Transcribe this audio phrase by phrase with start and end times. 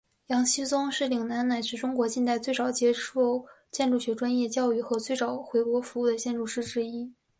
[0.29, 7.13] 杨锡宗是岭南乃至中国近代最早接受建筑学专业教育和最早回国服务的建筑师之一。